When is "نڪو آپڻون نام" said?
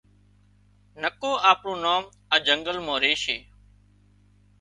1.01-2.03